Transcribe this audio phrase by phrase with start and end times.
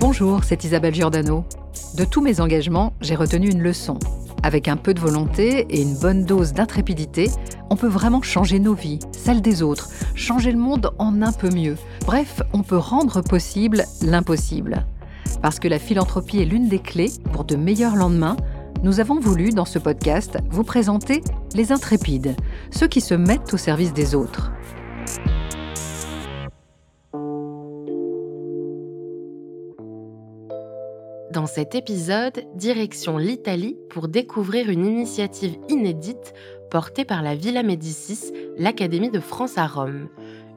[0.00, 1.44] Bonjour, c'est Isabelle Giordano.
[1.96, 3.98] De tous mes engagements, j'ai retenu une leçon.
[4.44, 7.28] Avec un peu de volonté et une bonne dose d'intrépidité,
[7.68, 11.50] on peut vraiment changer nos vies, celles des autres, changer le monde en un peu
[11.50, 11.76] mieux.
[12.06, 14.86] Bref, on peut rendre possible l'impossible.
[15.42, 18.36] Parce que la philanthropie est l'une des clés pour de meilleurs lendemains,
[18.84, 21.22] nous avons voulu, dans ce podcast, vous présenter
[21.56, 22.36] les intrépides,
[22.70, 24.52] ceux qui se mettent au service des autres.
[31.48, 36.34] Cet épisode, direction l'Italie pour découvrir une initiative inédite
[36.70, 40.08] portée par la Villa Médicis, l'Académie de France à Rome.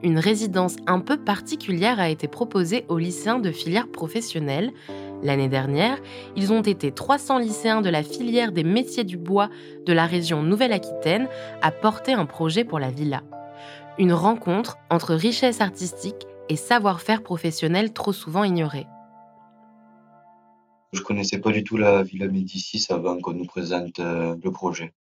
[0.02, 4.70] Une résidence un peu particulière a été proposée aux lycéens de filière professionnelle.
[5.22, 5.98] L'année dernière,
[6.36, 9.48] ils ont été 300 lycéens de la filière des métiers du bois
[9.86, 11.26] de la région Nouvelle-Aquitaine
[11.62, 13.22] à porter un projet pour la villa.
[13.98, 18.86] Une rencontre entre richesse artistique et savoir-faire professionnel trop souvent ignoré.
[20.92, 24.92] Je connaissais pas du tout la Villa Médicis avant qu'on nous présente euh, le projet.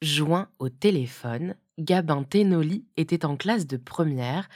[0.00, 4.48] Joint au téléphone, Gabin Tenoli était en classe de première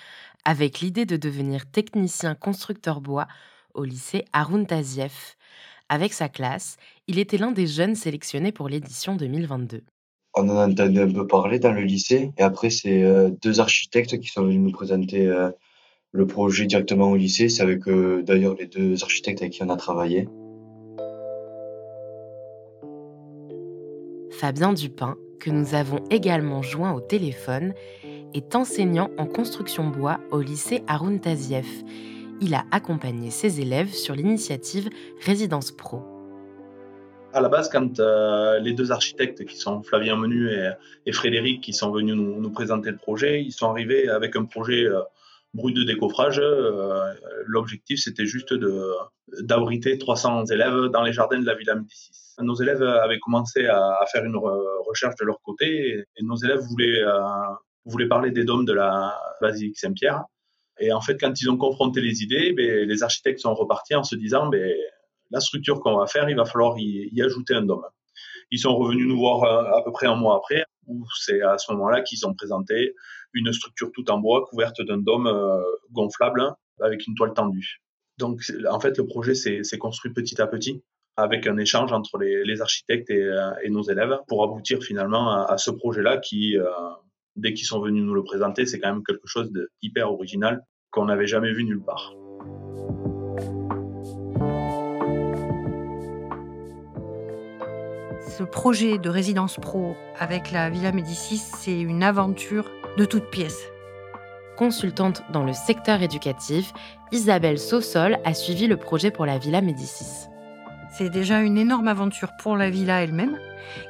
[0.47, 3.28] avec l'idée de devenir technicien constructeur bois
[3.75, 5.12] au lycée Arun Taziev.
[5.91, 9.83] Avec sa classe, il était l'un des jeunes sélectionnés pour l'édition 2022.
[10.34, 13.61] On en a entendu un peu parler dans le lycée et après c'est euh, deux
[13.61, 15.50] architectes qui sont venus nous présenter euh,
[16.12, 17.50] le projet directement au lycée.
[17.50, 17.83] C'est avec
[18.25, 20.28] d'ailleurs les deux architectes avec qui on a travaillé.
[24.39, 27.75] Fabien Dupin, que nous avons également joint au téléphone,
[28.34, 31.67] est enseignant en construction bois au lycée Arun Taziev.
[32.41, 34.91] Il a accompagné ses élèves sur l'initiative
[35.25, 36.03] Résidence Pro.
[37.33, 40.50] À la base, quand euh, les deux architectes qui sont Flavien Menu
[41.05, 44.84] et, Frédéric qui sont venus nous, présenter le projet, ils sont arrivés avec un projet
[44.84, 45.00] euh,
[45.59, 46.41] brut de décoffrage.
[46.42, 47.12] Euh,
[47.45, 48.55] l'objectif, c'était juste
[49.42, 53.99] d'abriter 300 élèves dans les jardins de la Villa Médicis nos élèves avaient commencé à,
[54.12, 57.21] faire une recherche de leur côté et, nos élèves voulaient, euh,
[57.84, 60.25] voulaient parler des dômes de la basilique Saint-Pierre.
[60.81, 64.05] Et en fait, quand ils ont confronté les idées, ben, les architectes sont repartis en
[64.05, 64.72] se disant ben,
[65.31, 67.84] la structure qu'on va faire, il va falloir y, ajouter un dôme.
[68.50, 71.59] Ils sont revenus nous voir euh, à peu près un mois après, où c'est à
[71.59, 72.94] ce moment-là qu'ils ont présenté
[73.34, 75.60] une structure toute en bois couverte d'un dôme euh,
[75.93, 76.43] gonflable
[76.81, 77.81] avec une toile tendue.
[78.19, 80.82] Donc, en fait, le projet s'est construit petit à petit
[81.16, 85.71] avec un échange entre les, architectes euh, et, nos élèves pour aboutir finalement à, ce
[85.71, 86.65] projet-là qui, euh,
[87.37, 89.50] dès qu'ils sont venus nous le présenter, c'est quand même quelque chose
[89.82, 92.12] d'hyper original qu'on n'avait jamais vu nulle part.
[98.38, 103.65] Ce projet de résidence pro avec la Villa Médicis, c'est une aventure de toutes pièces.
[104.56, 106.72] Consultante dans le secteur éducatif,
[107.10, 110.28] Isabelle Sossol a suivi le projet pour la Villa Médicis.
[110.97, 113.41] C'est déjà une énorme aventure pour la villa elle-même,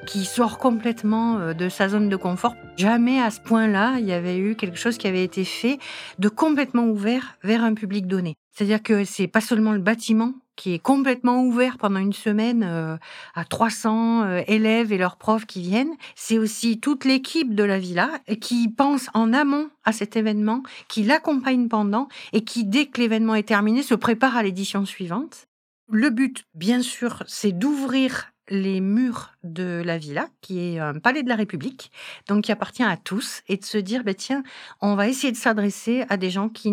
[0.07, 2.55] qui sort complètement euh, de sa zone de confort.
[2.79, 5.79] Jamais à ce point-là, il y avait eu quelque chose qui avait été fait
[6.19, 8.38] de complètement ouvert vers un public donné.
[8.59, 12.97] C'est-à-dire que c'est pas seulement le bâtiment qui est complètement ouvert pendant une semaine euh,
[13.37, 15.95] à 300 euh, élèves et leurs profs qui viennent.
[16.17, 18.11] C'est aussi toute l'équipe de la villa
[18.41, 23.37] qui pense en amont à cet événement, qui l'accompagne pendant et qui, dès que l'événement
[23.37, 25.47] est terminé, se prépare à l'édition suivante.
[25.89, 31.23] Le but, bien sûr, c'est d'ouvrir les murs de la villa, qui est un palais
[31.23, 31.91] de la République,
[32.29, 34.43] donc qui appartient à tous, et de se dire, bah, tiens,
[34.81, 36.73] on va essayer de s'adresser à des gens qui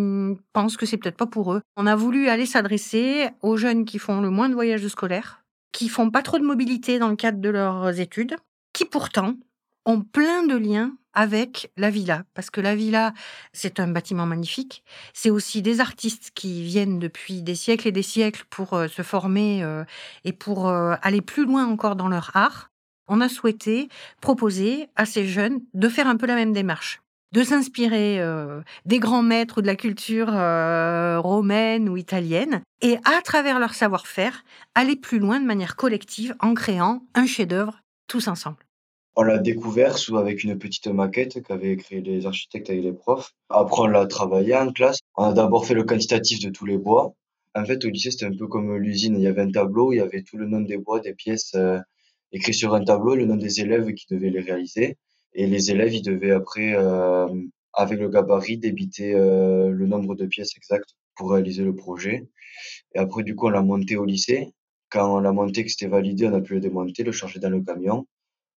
[0.53, 1.61] pensent que c'est peut-être pas pour eux.
[1.77, 5.89] On a voulu aller s'adresser aux jeunes qui font le moins de voyages scolaires, qui
[5.89, 8.35] font pas trop de mobilité dans le cadre de leurs études,
[8.73, 9.35] qui pourtant
[9.85, 13.13] ont plein de liens avec la villa, parce que la villa,
[13.53, 14.83] c'est un bâtiment magnifique.
[15.13, 19.01] C'est aussi des artistes qui viennent depuis des siècles et des siècles pour euh, se
[19.01, 19.83] former euh,
[20.25, 22.69] et pour euh, aller plus loin encore dans leur art.
[23.07, 23.89] On a souhaité
[24.19, 27.01] proposer à ces jeunes de faire un peu la même démarche
[27.33, 28.21] de s'inspirer
[28.85, 30.27] des grands maîtres de la culture
[31.21, 36.53] romaine ou italienne et à travers leur savoir-faire aller plus loin de manière collective en
[36.53, 38.64] créant un chef-d'œuvre tous ensemble.
[39.17, 43.33] On l'a découvert sous avec une petite maquette qu'avaient créé les architectes et les profs.
[43.49, 44.99] Après, on l'a travaillé en classe.
[45.15, 47.13] On a d'abord fait le quantitatif de tous les bois.
[47.55, 49.15] En fait, au lycée, c'était un peu comme l'usine.
[49.15, 51.53] Il y avait un tableau, il y avait tout le nom des bois, des pièces
[51.55, 51.79] euh,
[52.33, 54.97] écrits sur un tableau, le nom des élèves qui devaient les réaliser.
[55.33, 57.27] Et les élèves, ils devaient après, euh,
[57.71, 62.27] avec le gabarit, débiter euh, le nombre de pièces exactes pour réaliser le projet.
[62.93, 64.51] Et après, du coup, on l'a monté au lycée.
[64.89, 67.49] Quand on l'a monté, que c'était validé, on a pu le démonter, le charger dans
[67.49, 68.05] le camion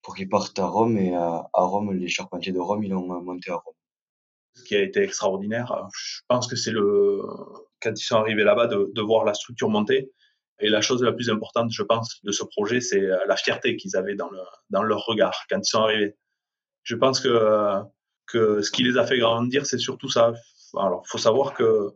[0.06, 0.96] pour qu'ils partent à Rome.
[0.98, 3.74] Et à, Rome, les charpentiers de Rome, ils l'ont monté à Rome.
[4.54, 7.22] Ce qui a été extraordinaire, je pense que c'est le
[7.82, 10.12] quand ils sont arrivés là-bas, de, de voir la structure monter.
[10.60, 13.96] Et la chose la plus importante, je pense, de ce projet, c'est la fierté qu'ils
[13.96, 14.38] avaient dans, le,
[14.70, 16.16] dans leur regard quand ils sont arrivés.
[16.84, 17.82] Je pense que,
[18.26, 20.32] que ce qui les a fait grandir, c'est surtout ça.
[20.78, 21.90] Alors, faut savoir que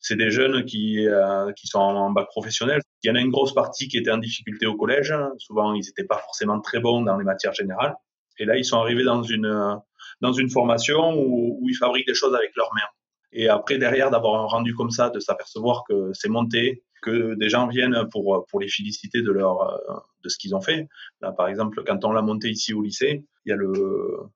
[0.00, 2.80] c'est des jeunes qui, euh, qui sont en bac professionnel.
[3.02, 5.14] Il y en a une grosse partie qui était en difficulté au collège.
[5.38, 7.94] Souvent, ils n'étaient pas forcément très bons dans les matières générales.
[8.38, 9.80] Et là, ils sont arrivés dans une,
[10.20, 12.88] dans une formation où, ils fabriquent des choses avec leurs mains.
[13.32, 17.48] Et après, derrière, d'avoir un rendu comme ça, de s'apercevoir que c'est monté, que des
[17.48, 19.80] gens viennent pour, pour les féliciter de, leur,
[20.22, 20.88] de ce qu'ils ont fait.
[21.20, 23.72] Là, par exemple, quand on l'a monté ici au lycée, il y a le,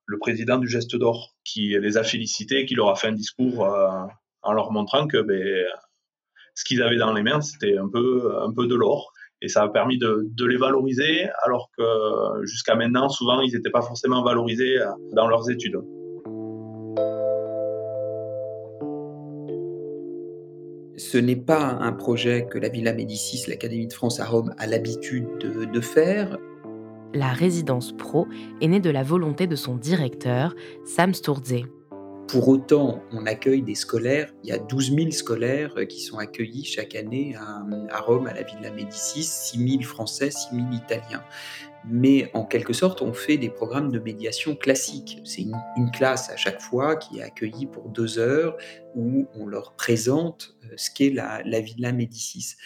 [0.06, 3.64] le président du Geste d'Or qui les a félicités, qui leur a fait un discours
[3.64, 4.04] euh,
[4.48, 5.66] en leur montrant que ben,
[6.54, 9.12] ce qu'ils avaient dans les mains, c'était un peu, un peu de l'or.
[9.40, 11.84] Et ça a permis de, de les valoriser, alors que
[12.44, 14.76] jusqu'à maintenant, souvent, ils n'étaient pas forcément valorisés
[15.12, 15.78] dans leurs études.
[20.96, 24.66] Ce n'est pas un projet que la Villa Médicis, l'Académie de France à Rome, a
[24.66, 26.36] l'habitude de, de faire.
[27.14, 28.26] La résidence pro
[28.60, 31.62] est née de la volonté de son directeur, Sam Sturze.
[32.28, 34.30] Pour autant, on accueille des scolaires.
[34.44, 38.34] Il y a 12 000 scolaires euh, qui sont accueillis chaque année à, Rome, à
[38.34, 41.24] la Villa Médicis, 6 000 Français, 6 000 Italiens.
[41.86, 45.22] Mais en quelque sorte, on fait des programmes de médiation classiques.
[45.24, 48.58] C'est une, classe à chaque fois qui est accueillie pour deux heures
[48.94, 52.56] où on leur présente euh, ce qu'est la, la Villa Médicis.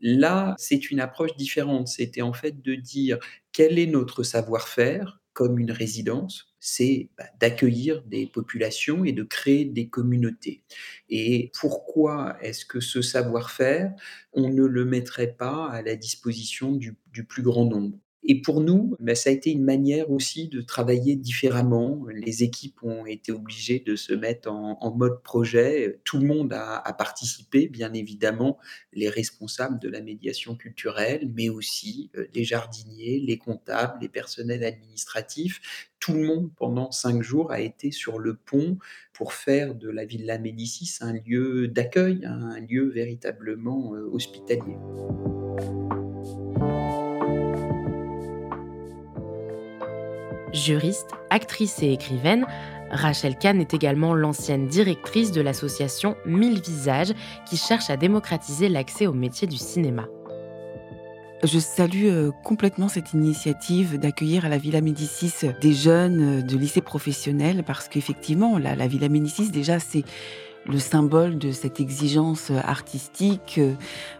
[0.00, 1.86] Là, c'est une approche différente.
[1.86, 3.18] C'était en fait de dire
[3.52, 5.21] quel est notre savoir-faire?
[5.32, 10.62] Comme une résidence, c'est bah, d'accueillir des populations et de créer des communautés.
[11.08, 13.92] Et pourquoi est-ce que ce savoir-faire,
[14.32, 17.98] on ne le mettrait pas à la disposition du, du plus grand nombre?
[18.24, 22.06] Et pour nous, ben, ça a été une manière aussi de travailler différemment.
[22.14, 26.00] Les équipes ont été obligées de se mettre en, mode projet.
[26.04, 28.58] Tout le monde a, participé, bien évidemment,
[28.92, 34.64] les responsables de la médiation culturelle, mais aussi euh, les jardiniers, les comptables, les personnels
[34.64, 35.88] administratifs.
[35.98, 38.78] Tout le monde, pendant cinq jours, a été sur le pont
[39.12, 44.76] pour faire de la Villa Médicis un lieu d'accueil, un lieu véritablement euh, hospitalier.
[50.52, 52.46] Juriste, actrice et écrivaine,
[52.90, 57.14] Rachel Kahn est également l'ancienne directrice de l'association Mille Visages
[57.48, 60.06] qui cherche à démocratiser l'accès au métier du cinéma.
[61.42, 66.56] Je salue euh, complètement cette initiative d'accueillir à la Villa Médicis des jeunes euh, de
[66.56, 70.04] lycée professionnel parce qu'effectivement, la Villa Médicis, déjà, c'est
[70.66, 73.74] le symbole de cette exigence artistique euh,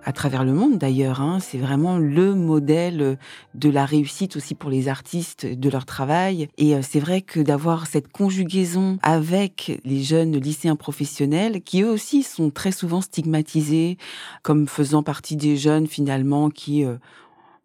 [0.04, 1.20] à travers le monde d'ailleurs.
[1.20, 1.38] Hein.
[1.40, 3.18] C'est vraiment le modèle
[3.54, 6.48] de la réussite aussi pour les artistes de leur travail.
[6.58, 11.90] Et euh, c'est vrai que d'avoir cette conjugaison avec les jeunes lycéens professionnels qui eux
[11.90, 13.96] aussi sont très souvent stigmatisés
[14.42, 16.96] comme faisant partie des jeunes finalement qui euh,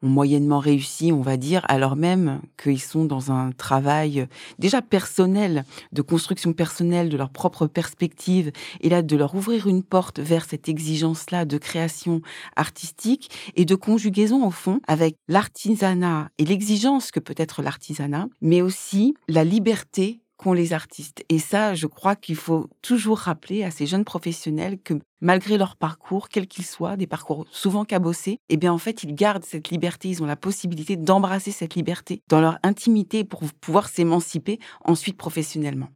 [0.03, 4.25] ont moyennement réussi, on va dire, alors même qu'ils sont dans un travail euh,
[4.59, 8.51] déjà personnel, de construction personnelle de leur propre perspective,
[8.81, 12.21] et là de leur ouvrir une porte vers cette exigence-là de création
[12.55, 18.61] artistique et de conjugaison au fond avec l'artisanat et l'exigence que peut être l'artisanat, mais
[18.61, 21.25] aussi la liberté qu'ont les artistes.
[21.29, 25.75] Et ça, je crois qu'il faut toujours rappeler à ces jeunes professionnels que malgré leur
[25.75, 29.69] parcours, quel qu'il soit, des parcours souvent cabossés, eh bien en fait, ils gardent cette
[29.69, 35.17] liberté, ils ont la possibilité d'embrasser cette liberté dans leur intimité pour pouvoir s'émanciper ensuite
[35.17, 35.89] professionnellement.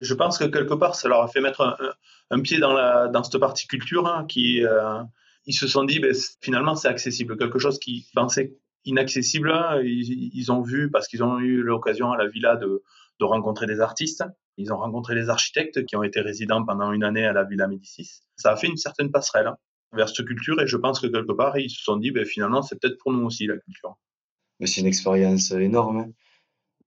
[0.00, 1.76] Je pense que quelque part, ça leur a fait mettre
[2.30, 5.02] un, pied dans, cette partie culture hein, qui, euh,
[5.46, 7.36] ils se sont dit, ben, finalement, c'est accessible.
[7.36, 8.54] Quelque chose qu'ils pensaient
[8.84, 12.82] inaccessible, ils, ils ont vu, parce qu'ils ont eu l'occasion à la villa de,
[13.20, 14.24] de rencontrer des artistes.
[14.56, 17.68] Ils ont rencontré des architectes qui ont été résidents pendant une année à la Villa
[17.68, 18.20] Médicis.
[18.36, 19.52] Ça a fait une certaine passerelle
[19.92, 22.62] vers cette culture et je pense que quelque part, ils se sont dit, ben, finalement,
[22.62, 23.96] c'est peut-être pour nous aussi la culture.
[24.60, 26.12] Mais c'est une expérience énorme.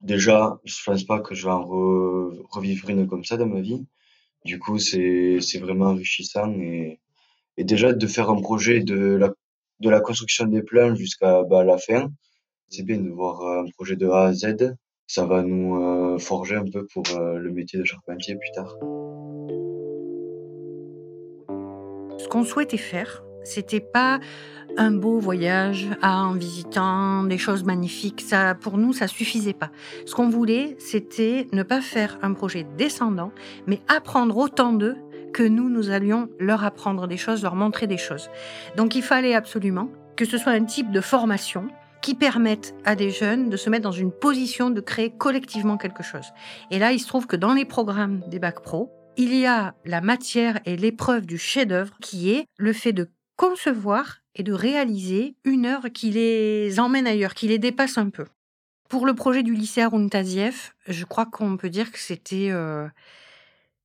[0.01, 3.85] Déjà, je pense pas que je vais en revivre une comme ça dans ma vie.
[4.45, 7.00] Du coup, c'est vraiment enrichissant et,
[7.57, 9.19] déjà de faire un projet de
[9.79, 12.11] la, construction des plans jusqu'à bah, la fin,
[12.69, 14.75] c'est bien de voir un projet de A à Z
[15.12, 18.77] ça va nous euh, forger un peu pour euh, le métier de charpentier plus tard.
[22.18, 24.22] Ce qu'on souhaitait faire, c'était pas
[24.77, 28.22] un beau voyage en visitant des choses magnifiques.
[28.22, 29.70] Ça, pour nous, ça suffisait pas.
[30.06, 33.34] Ce qu'on voulait, c'était ne pas faire un projet descendant,
[33.68, 34.96] mais apprendre autant d'eux
[35.34, 38.30] que nous, nous allions leur apprendre des choses, leur montrer des choses.
[38.77, 41.68] Donc il fallait absolument que ce soit un type de formation
[42.01, 46.03] qui permettent à des jeunes de se mettre dans une position de créer collectivement quelque
[46.03, 46.34] chose.
[46.72, 49.75] Et là, il se trouve que dans les programmes des bacs pro, il y a
[49.86, 55.36] la matière et l'épreuve du chef-d'œuvre qui est le fait de concevoir et de réaliser
[55.43, 58.25] une œuvre qui les emmène ailleurs, qui les dépasse un peu.
[58.88, 62.88] Pour le projet du lycée Haroun Tazieff, je crois qu'on peut dire que c'était euh,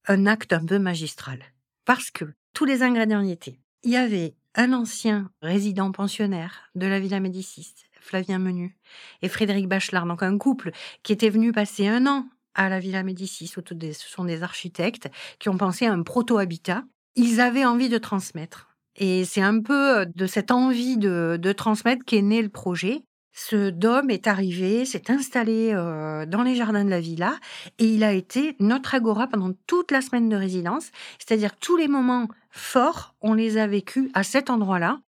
[0.06, 1.38] un acte un peu magistral.
[1.84, 3.58] Parce que tous les ingrédients y étaient.
[3.82, 7.74] Il y avait un ancien résident pensionnaire de la Villa Médicis,
[8.06, 8.76] Flavien Menu,
[9.22, 10.70] et Frédéric Bachelard, donc un couple
[11.02, 13.48] qui était venu passer un an à la Villa Médicis.
[13.48, 15.08] Ce sont des architectes
[15.38, 16.84] qui ont pensé à un proto-habitat.
[17.14, 18.76] Ils avaient envie de transmettre.
[18.96, 23.02] Et c'est un peu euh, de cette envie de, transmettre qu'est né le projet.
[23.32, 27.36] Ce dôme est arrivé, s'est installé euh, dans les jardins de la villa
[27.78, 30.90] et il a été notre agora pendant toute la semaine de résidence.
[31.18, 35.00] C'est-à-dire tous les moments forts, on les a vécus à cet endroit-là.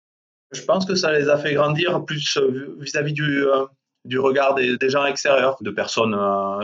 [0.52, 3.44] Je pense que ça les a fait grandir plus euh, vis-à-vis du,
[4.04, 6.16] du regard des, gens extérieurs, de personnes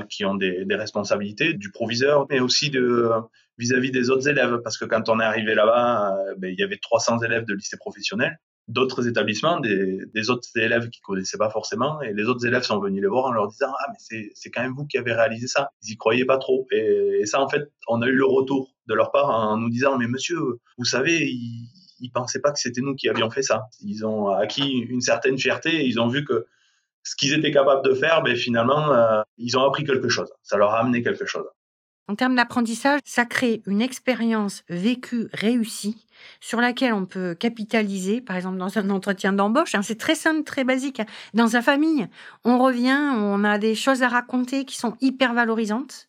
[0.09, 3.11] qui ont des, responsabilités, du proviseur, mais aussi de
[3.59, 6.63] vis-à-vis des autres élèves, parce que quand on est arrivé là-bas, euh, ben, il y
[6.63, 8.37] avait 300 élèves de lycée professionnel,
[8.67, 13.03] d'autres établissements, des, autres élèves qui connaissaient pas forcément, et les autres élèves sont venus
[13.03, 15.71] les voir en leur disant ah mais c'est quand même vous qui avez réalisé ça.
[15.83, 18.95] Ils y croyaient pas trop, et, ça en fait, on a eu le retour de
[18.95, 20.39] leur part en nous disant mais monsieur,
[20.79, 21.69] vous savez, ils,
[22.01, 23.67] ils pensaient pas que c'était nous qui avions fait ça.
[23.81, 26.47] Ils ont acquis une certaine fierté, ils ont vu que
[27.03, 30.33] ce qu'ils étaient capables de faire, ben finalement, euh, ils ont appris quelque chose.
[30.43, 31.47] Ça leur a amené quelque chose.
[32.07, 36.07] En termes d'apprentissage, ça crée une expérience vécue, réussie,
[36.39, 39.75] sur laquelle on peut capitaliser, par exemple dans un entretien d'embauche.
[39.75, 41.01] Hein, c'est très simple, très basique.
[41.33, 42.07] Dans sa famille,
[42.45, 46.09] on revient, on a des choses à raconter qui sont hyper valorisantes.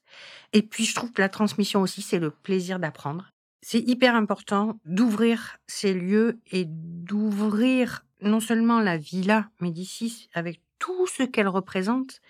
[0.51, 3.32] Et puis, je trouve que la transmission aussi, c'est le plaisir d'apprendre.
[3.62, 11.08] C'est hyper important d'ouvrir ces lieux et d'ouvrir non seulement la villa Médicis avec tout
[11.08, 12.22] ce qu'elle représente,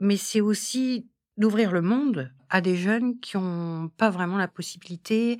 [0.00, 5.38] mais c'est aussi d'ouvrir le monde à des jeunes qui n'ont pas vraiment la possibilité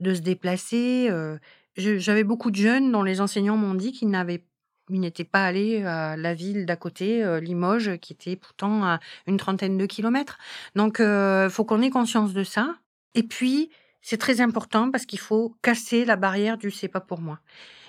[0.00, 1.08] de se déplacer.
[1.10, 1.38] Euh,
[1.76, 4.44] j'avais beaucoup de jeunes dont les enseignants m'ont dit qu'ils n'avaient
[4.88, 9.36] n'étaient pas allés à la ville d'à côté, euh, Limoges, qui était pourtant à une
[9.36, 10.38] trentaine de kilomètres.
[10.76, 12.76] Donc, il euh, faut qu'on ait conscience de ça.
[13.14, 13.70] Et puis,
[14.06, 17.40] c'est très important parce qu'il faut casser la barrière du c'est pas pour moi.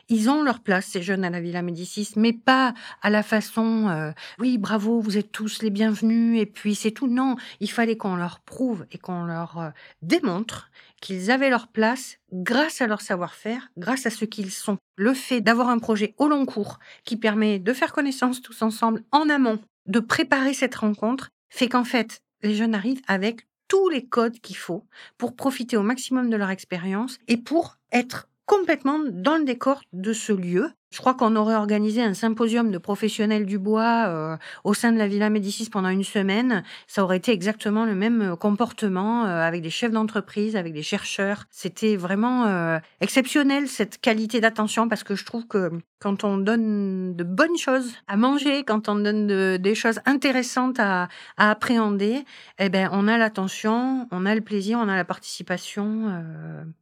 [0.09, 3.88] Ils ont leur place, ces jeunes à la Villa Médicis, mais pas à la façon
[3.89, 7.05] euh, oui, bravo, vous êtes tous les bienvenus, et puis c'est tout.
[7.05, 9.69] Non, il fallait qu'on leur prouve et qu'on leur euh,
[10.01, 10.71] démontre
[11.01, 14.79] qu'ils avaient leur place grâce à leur savoir-faire, grâce à ce qu'ils sont.
[14.95, 19.03] Le fait d'avoir un projet au long cours qui permet de faire connaissance tous ensemble
[19.12, 24.05] en amont, de préparer cette rencontre, fait qu'en fait, les jeunes arrivent avec tous les
[24.05, 24.86] codes qu'il faut
[25.17, 30.13] pour profiter au maximum de leur expérience et pour être complètement dans le décor de
[30.13, 30.71] ce lieu.
[30.89, 34.98] Je crois qu'on aurait organisé un symposium de professionnels du bois euh, au sein de
[34.98, 36.63] la Villa Médicis pendant une semaine.
[36.88, 40.84] Ça aurait été exactement le même euh, comportement euh, avec des chefs d'entreprise, avec des
[40.84, 41.44] chercheurs.
[41.50, 47.24] C'était vraiment exceptionnel cette qualité d'attention parce que je trouve que quand on donne de
[47.24, 52.24] bonnes choses à manger, quand on donne des choses intéressantes à, à, appréhender,
[52.60, 56.24] eh ben on a l'attention, on a le plaisir, on a la participation,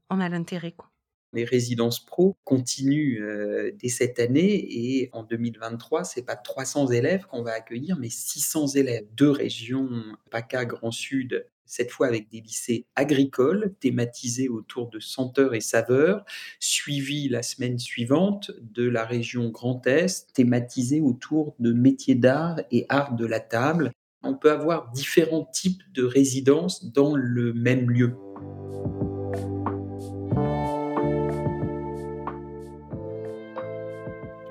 [0.09, 0.89] on a l'intérêt quoi
[1.35, 7.25] les résidences pro continuent euh, dès cette année et en 2023, c'est pas 300 élèves
[7.25, 9.05] qu'on va accueillir, mais 600 élèves.
[9.15, 9.89] Deux régions,
[10.31, 16.23] PACA, Grand Sud, cette fois avec des lycées agricoles thématisés autour de senteurs et saveurs,
[16.59, 22.85] suivi la semaine suivante de la région Grand Est, thématisée autour de métiers d'art et
[22.89, 23.91] art de la table.
[24.23, 28.15] On peut avoir différents types de résidences dans le même lieu.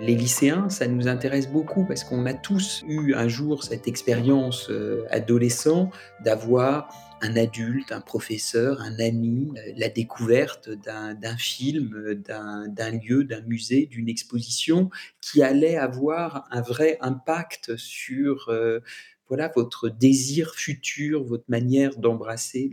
[0.07, 4.69] Les lycéens, ça nous intéresse beaucoup parce qu'on a tous eu un jour cette expérience
[4.69, 5.91] euh, adolescent
[6.23, 6.93] d'avoir
[7.23, 13.87] un adulte, un professeur, un ami, euh, la découverte d'un film, d'un lieu, d'un musée,
[13.87, 14.91] d'une exposition
[15.23, 18.81] qui allait avoir un vrai impact sur euh,
[19.29, 22.71] voilà votre désir futur, votre manière d'embrasser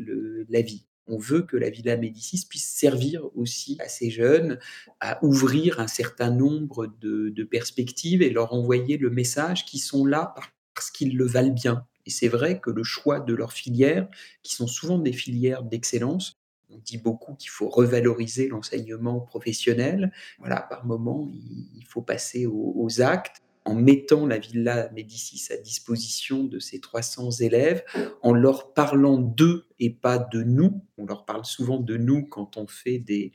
[0.49, 0.83] la vie.
[1.11, 4.59] On veut que la Villa Médicis puisse servir aussi à ces jeunes
[5.01, 10.33] à ouvrir un certain nombre de, perspectives et leur envoyer le message qu'ils sont là
[10.73, 11.85] parce qu'ils le valent bien.
[12.05, 14.07] Et c'est vrai que le choix de leurs filières,
[14.41, 16.39] qui sont souvent des filières d'excellence,
[16.69, 20.13] on dit beaucoup qu'il faut revaloriser l'enseignement professionnel.
[20.39, 26.43] Voilà, par moment, il faut passer aux actes en mettant la Villa Médicis à disposition
[26.43, 27.83] de ces 300 élèves,
[28.21, 30.83] en leur parlant d'eux et pas de nous.
[30.97, 33.31] On leur parle souvent de nous quand on fait des,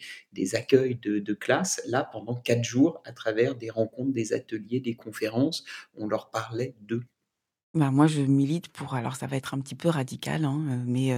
[0.54, 1.82] accueils de, classe.
[1.86, 5.64] Là, pendant quatre jours, à travers des rencontres, des ateliers, des conférences,
[5.96, 7.04] on leur parlait d'eux.
[7.74, 11.12] Ben moi, je milite pour, alors ça va être un petit peu radical, hein, mais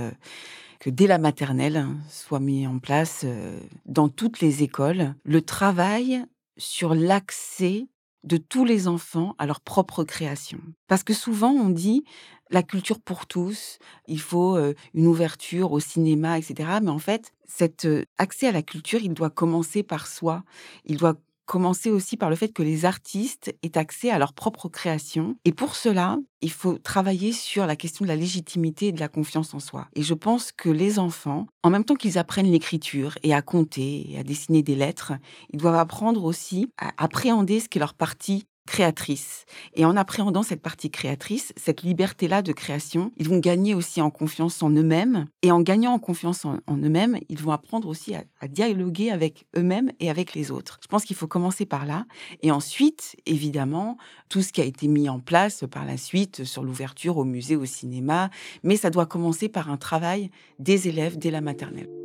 [0.81, 6.25] que dès la maternelle soit mis en place euh, dans toutes les écoles le travail
[6.57, 7.87] sur l'accès
[8.25, 10.59] de tous les enfants à leur propre création.
[10.87, 12.05] Parce que souvent on dit
[12.51, 14.59] la culture pour tous, il faut
[14.95, 16.79] une ouverture au cinéma, etc.
[16.83, 20.45] Mais en fait, cet accès à la culture, il doit commencer par soi.
[20.87, 21.15] Il doit
[21.49, 25.37] commencer aussi par le fait que les artistes aient accès à leur propre création.
[25.47, 29.09] Et pour cela, il faut travailler sur la question de la légitimité et de la
[29.09, 29.89] confiance en soi.
[29.95, 34.13] Et je pense que les enfants, en même temps qu'ils apprennent l'écriture et à compter
[34.13, 35.15] et à dessiner des lettres,
[35.51, 39.47] ils doivent apprendre aussi à appréhender ce qu'est leur partie créatrice.
[39.75, 44.11] Et en appréhendant cette partie créatrice, cette liberté-là de création, ils vont gagner aussi en
[44.11, 45.27] confiance en eux-mêmes.
[45.43, 49.91] Et en gagnant en confiance en, eux-mêmes, ils vont apprendre aussi à, dialoguer avec eux-mêmes
[50.01, 50.79] et avec les autres.
[50.83, 52.05] Je pense qu'il faut commencer par là.
[52.43, 53.97] Et ensuite, évidemment,
[54.29, 57.57] tout ce qui a été mis en place par la suite sur l'ouverture au musée,
[57.57, 58.29] au cinéma.
[58.63, 61.98] Mais ça doit commencer par un travail des élèves dès la maternelle.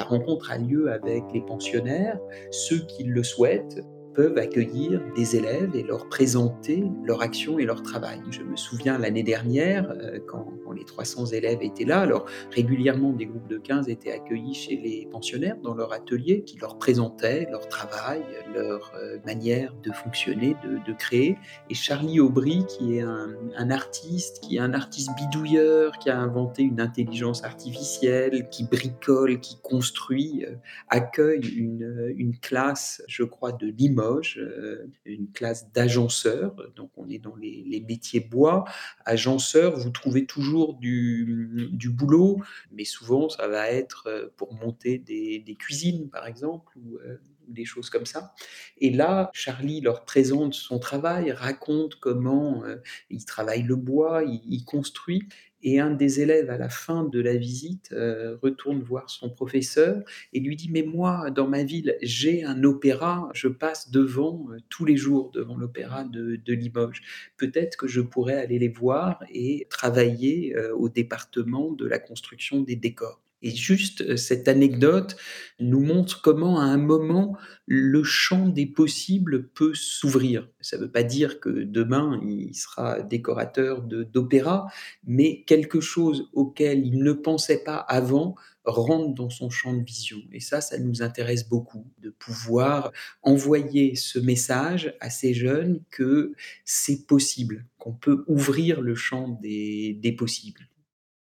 [0.00, 2.18] La rencontre a lieu avec les pensionnaires,
[2.50, 3.82] ceux qui le souhaitent
[4.20, 8.20] peuvent accueillir des élèves et leur présenter leur action et leur travail.
[8.30, 10.46] Je me souviens l'année dernière, euh, quand,
[10.76, 15.08] les 300 élèves étaient là, alors régulièrement des groupes de 15 étaient accueillis chez les
[15.10, 18.22] pensionnaires dans leur atelier qui leur présentaient leur travail,
[18.54, 21.36] leur euh, manière de fonctionner, de, créer.
[21.70, 26.62] Et Charlie Aubry, qui est un, artiste, qui est un artiste bidouilleur, qui a inventé
[26.62, 30.54] une intelligence artificielle, qui bricole, qui construit, euh,
[30.88, 36.54] accueille une, classe, je crois, de Limoges euh, une classe d'agenceurs.
[36.76, 38.64] Donc, on est dans les, métiers bois.
[39.04, 42.40] Agenceurs, vous trouvez toujours du, boulot,
[42.72, 47.64] mais souvent, ça va être euh, pour monter des, cuisines, par exemple, euh, ou des
[47.64, 48.34] choses comme ça.
[48.78, 52.62] Et là, Charlie leur présente son travail, raconte comment
[53.08, 55.22] il travaille le bois, il construit.
[55.62, 60.02] Et un des élèves, à la fin de la visite, euh, retourne voir son professeur
[60.32, 64.58] et lui dit, mais moi, dans ma ville, j'ai un opéra, je passe devant euh,
[64.68, 67.02] tous les jours, devant l'opéra de, Limoges.
[67.36, 72.60] Peut-être que je pourrais aller les voir et travailler euh, au département de la construction
[72.62, 73.22] des décors.
[73.42, 75.16] Et juste euh, cette anecdote
[75.58, 80.48] nous montre comment à un moment le champ des possibles peut s'ouvrir.
[80.60, 84.66] Ça ne veut pas dire que demain il sera décorateur d'opéra,
[85.04, 90.18] mais quelque chose auquel il ne pensait pas avant rentre dans son champ de vision.
[90.32, 96.34] Et ça, ça nous intéresse beaucoup, de pouvoir envoyer ce message à ces jeunes que
[96.64, 100.69] c'est possible, qu'on peut ouvrir le champ des, des possibles.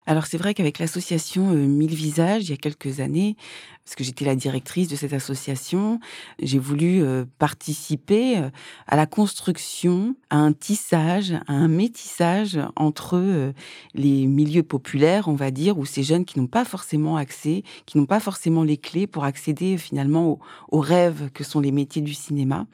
[0.06, 3.38] Alors c'est vrai qu'avec l'association euh, Mille Visages, il y a quelques années,
[3.86, 6.00] parce que j'étais la directrice de cette association,
[6.42, 8.50] j'ai voulu euh, participer euh,
[8.88, 13.54] à la construction, à un tissage, à un métissage entre
[13.94, 17.98] les milieux populaires, on va dire, ou ces jeunes qui n'ont pas forcément accès, qui
[17.98, 20.40] n'ont pas forcément les clés pour accéder finalement
[20.70, 22.66] aux, rêves que sont les métiers du cinéma.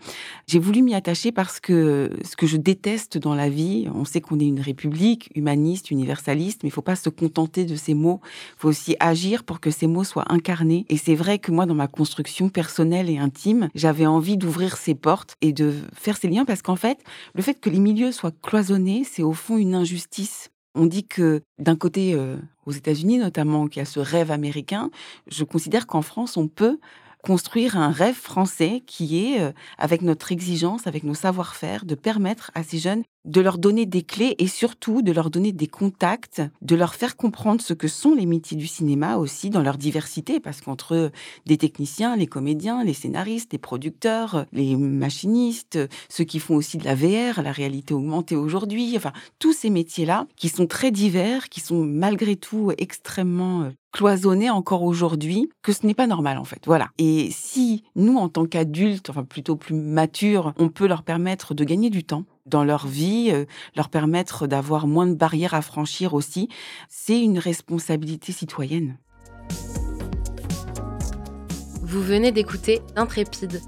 [0.48, 4.20] J'ai voulu m'y attacher parce que ce que je déteste dans la vie, on sait
[4.20, 8.22] qu'on est une république humaniste, universaliste, mais il faut pas se contenter de ces mots,
[8.24, 10.86] il faut aussi agir pour que ces mots soient incarnés.
[10.90, 14.96] Et c'est vrai que moi, dans ma construction personnelle et intime, j'avais envie d'ouvrir ces
[14.96, 17.00] portes et de faire ces liens parce qu'en fait,
[17.36, 20.50] le fait que les milieux soient cloisonnés, c'est au fond une injustice.
[20.76, 24.90] On dit que d'un côté, euh, aux États-Unis notamment, qu'il y a ce rêve américain,
[25.28, 26.80] je considère qu'en France, on peut
[27.24, 32.52] construire un rêve français qui est, euh, avec notre exigence, avec nos savoir-faire, de permettre
[32.56, 36.42] à ces jeunes de leur donner des clés et surtout de leur donner des contacts,
[36.62, 40.40] de leur faire comprendre ce que sont les métiers du cinéma aussi dans leur diversité,
[40.40, 41.12] parce qu'entre
[41.46, 45.78] des techniciens, les comédiens, les scénaristes, les producteurs, les machinistes,
[46.08, 50.26] ceux qui font aussi de la VR, la réalité augmentée aujourd'hui, enfin tous ces métiers-là
[50.36, 55.94] qui sont très divers, qui sont malgré tout extrêmement cloisonnés encore aujourd'hui, que ce n'est
[55.94, 56.62] pas normal en fait.
[56.66, 56.90] Voilà.
[56.98, 61.64] Et si nous, en tant qu'adultes, enfin plutôt plus matures, on peut leur permettre de
[61.64, 66.14] gagner du temps, dans leur vie, euh, leur permettre d'avoir moins de barrières à franchir
[66.14, 66.50] aussi.
[66.90, 68.98] C'est une responsabilité citoyenne.
[71.82, 73.62] Vous venez d'écouter Intrépide,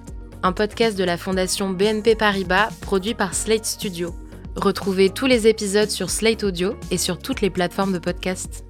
[0.44, 4.14] un podcast de la Fondation BNP Paribas produit par Slate Studio.
[4.56, 8.66] Retrouvez tous les épisodes sur Slate Audio et sur toutes les plateformes de podcast.